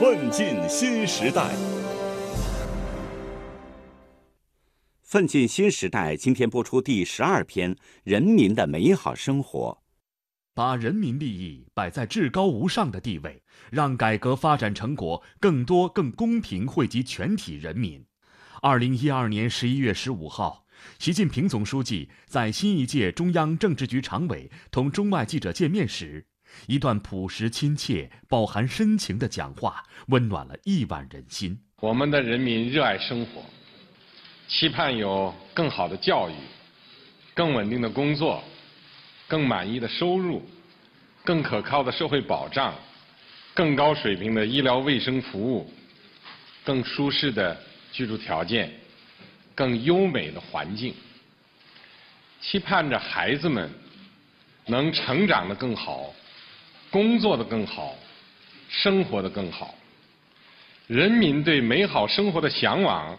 [0.00, 1.54] 奋进新时代。
[5.02, 9.78] 奋进新时代今天播出第十二篇《人民的美好生活》，
[10.52, 18.04] 把人民利益摆在至高无上的地位，让改革发展成果更多、更公平惠及全体人民。
[18.62, 20.66] 二零一二年十一月十五号，
[20.98, 26.26] 习近平总书记在新一届中央政治局常委同中外记者见面时，
[26.66, 31.58] 一段朴实亲切、饱含深情的讲话，温暖了亿万人心。
[31.80, 33.44] 我们的人民热爱生活。
[34.46, 36.34] 期盼有更好的教育、
[37.32, 38.44] 更稳定的工作、
[39.26, 40.46] 更满意的收入、
[41.24, 42.74] 更可靠的社会保障、
[43.54, 45.72] 更高水平的医疗卫生服务、
[46.62, 47.58] 更舒适的
[47.90, 48.70] 居住条件、
[49.54, 50.94] 更优美的环境。
[52.40, 53.70] 期盼着孩子们
[54.66, 56.14] 能成长得更好、
[56.94, 57.92] 工作的更好、
[58.68, 59.74] 生活的更好。
[60.86, 63.18] 人民对美好生活的向往。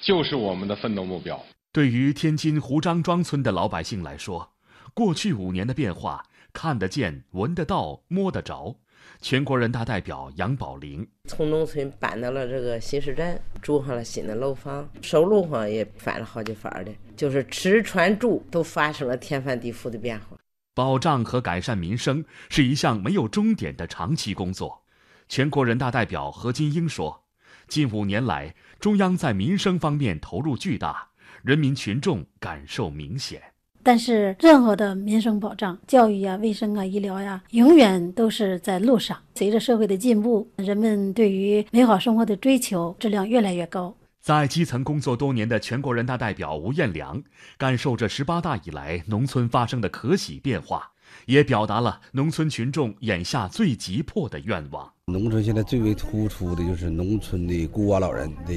[0.00, 1.38] 就是我们的奋斗目标。
[1.72, 4.50] 对于天津胡张庄村的老百姓来说，
[4.94, 8.76] 过去五年的变化看得见、闻得到、摸得着。
[9.20, 20.39] 全国人大代表杨宝林从农村搬到了这个新市镇，住上了新的楼房，收入上也翻了好几番的，就是吃穿住都发生了天翻地覆的变化。
[20.74, 24.82] 保障和改善民生是一项没有终点的长期工作。
[25.28, 27.24] 全国人大代表何金英说。
[27.68, 31.08] 近五年来，中央在民生方面投入巨大，
[31.42, 33.40] 人民群众感受明显。
[33.82, 39.16] 但是，任何的民生保障、教育呀、卫生啊、医疗呀，永远都是在路上。
[39.34, 43.94] 随着社会的进步，人们对于美好生活的追求质量越来越高。
[44.20, 47.22] 在基层工作多年的全国人大代表吴彦良，
[47.56, 50.92] 感受着十八大以来农村发生的可喜变化。
[51.26, 54.88] 也表达了农村群众眼下最急迫的愿望。
[55.06, 58.54] 农村现在最为突出的就是农村的孤寡老人的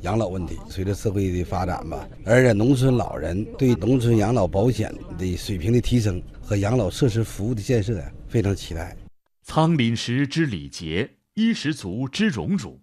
[0.00, 0.58] 养老问题。
[0.68, 8.96] 随着社会的发展吧，而且农村老人对农村养老保险的水平的提升和养老设施服务的建设呀，非常期待。
[9.44, 12.80] 仓廪实知礼节，衣食足知荣辱。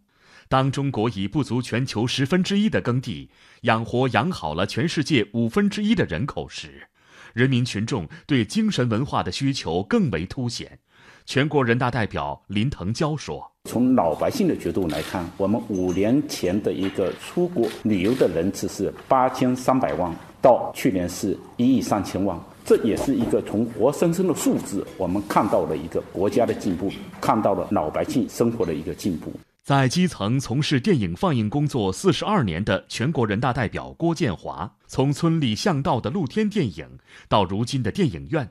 [0.50, 3.30] 当中国以不足全球十分之一的耕地
[3.62, 6.88] 养活养好了全世界五分之一的人口时，
[7.34, 10.80] 人民群众对精神文化的需求更为凸显。
[11.24, 20.12] 全国人大代表林腾蛟说：“从老百姓的角度来看，我们五年前的一个出国旅游的人次是八千三百万，
[20.42, 29.32] 到去年是一亿三千万，这也是一个从活生生的数字，我们看到了一个国家的进步，看到了老百姓生活的一个进步。”
[29.70, 36.98] 在基层从事电影放映工作四十二年的全国人大代表郭建华，从村里巷道的露天电影
[37.28, 38.50] 到如今的电影院，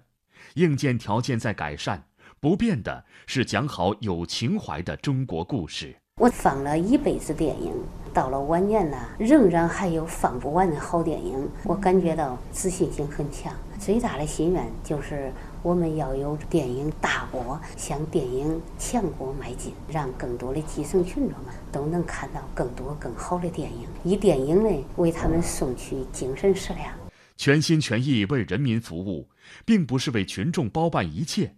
[0.54, 2.02] 硬件条件在改善，
[2.38, 5.96] 不变的是讲好有情怀的中国故事。
[6.20, 7.72] 我放了一辈子电影，
[8.14, 13.52] 到了晚年呢，仍然还有放不完的好电影，我感觉到自信心很强。
[13.76, 15.32] 最大的心愿就是。
[15.62, 26.94] 我们要有电影大国向电影强国迈进，让更多的基层群众们都能看到更多更好的电影，以电影呢为他们送去精神食粮。
[27.36, 29.28] 全心全意为人民服务，
[29.64, 31.56] 并不是为群众包办一切，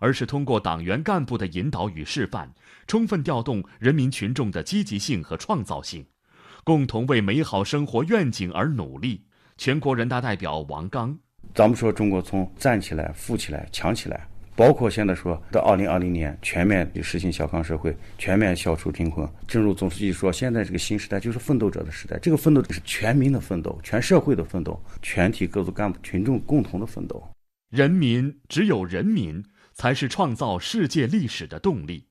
[0.00, 2.50] 而是通过党员干部的引导与示范，
[2.86, 6.06] 充分调动人民群众的积极性和创造性，
[6.62, 9.24] 共同为美好生活愿景而努力。
[9.56, 11.18] 全国人大代表王刚。
[11.54, 14.26] 咱们说中国从站起来、富起来、强起来，
[14.56, 19.28] 包括现在说到二零二零年全面实行小康社会，全面消除贫困。
[19.46, 27.22] 正如总书记说，现在这个新时代就是奋斗者的时代，这个奋斗是全民的奋斗、全社会的奋斗、全体各族干部群众共同的奋斗。
[27.70, 29.40] 人民只有人民
[29.72, 32.08] 才是创造世界历史的动力。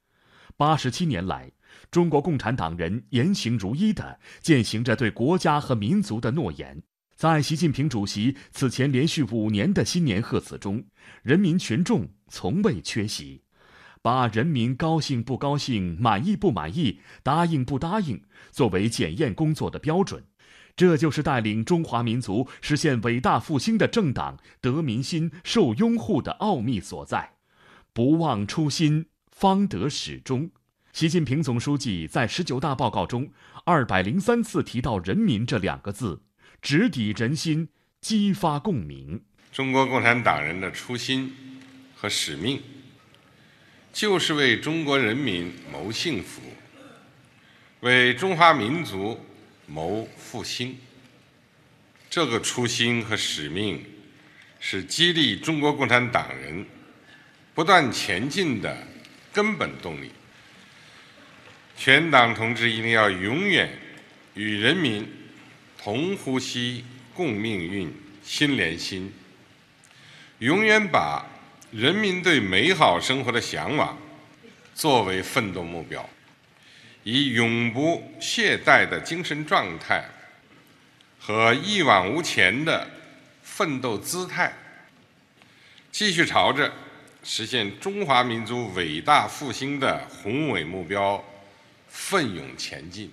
[0.55, 1.51] 八十七年来，
[1.91, 6.81] 中国共产党人言行如一地践行着对国家和民族的诺言。
[7.23, 10.83] 在习近平主席此前连续五年的新年贺词中，
[11.21, 13.43] 人民群众从未缺席，
[14.01, 18.21] 把人民高兴不高兴、满意不满意、答应不答应
[18.51, 20.25] 作为检验工作的标准。
[20.75, 27.35] 这就是带领中华民族实现伟大复兴的政党得民心、受拥护的奥秘所在。
[27.93, 30.51] 不忘初心，方得始终。
[30.91, 33.31] 习近平总书记在十九大报告中
[33.63, 36.23] 二百零三次提到“人民”这两个字。
[36.63, 37.67] 直抵人心，
[37.99, 39.21] 激发共鸣。
[39.51, 41.35] 中国共产党人的初心
[41.93, 42.61] 和使命，
[43.91, 46.41] 就是为中国人民谋幸福，
[47.81, 49.19] 为中华民族
[49.67, 50.77] 谋复兴。
[52.09, 53.85] 这个初心和使命，
[54.61, 56.65] 是激励中国共产党人
[57.53, 58.87] 不断前进的
[59.33, 60.09] 根本动力。
[61.75, 63.69] 全党同志一定要永远
[64.35, 65.05] 与人民
[65.83, 67.93] 同呼吸、共命运、
[68.23, 69.13] 心连心，
[70.39, 71.25] 永远把
[71.71, 73.97] 人民对美好生活的向往
[74.73, 76.09] 作为奋斗目标，
[77.03, 80.05] 以永不懈怠的精神状态
[81.19, 82.89] 和一往无前的
[83.41, 84.53] 奋斗姿态，
[85.91, 86.71] 继续朝着
[87.25, 91.21] 实现中华民族伟大复兴的宏伟目标
[91.89, 93.11] 奋勇前进。